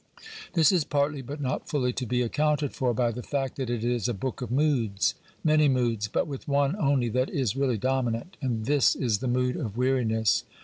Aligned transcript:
This 0.53 0.71
is 0.71 0.83
partly, 0.83 1.21
but 1.21 1.39
not 1.39 1.69
fully, 1.69 1.93
to 1.93 2.07
be 2.07 2.23
accounted 2.23 2.73
for 2.73 2.91
by 2.91 3.11
the 3.11 3.21
fact 3.21 3.55
that 3.57 3.69
it 3.69 3.83
is 3.85 4.09
a 4.09 4.15
book 4.15 4.41
of 4.41 4.49
moods— 4.49 5.13
r.iany 5.47 5.69
moods, 5.69 6.07
but 6.07 6.25
with 6.25 6.47
one 6.47 6.75
only 6.77 7.07
that 7.09 7.29
is 7.29 7.55
really 7.55 7.77
dominant, 7.77 8.35
and 8.41 8.65
this 8.65 8.95
is 8.95 9.19
the 9.19 9.27
mood 9.27 9.55
of 9.55 9.75
weari 9.75 10.07
ness. 10.07 10.43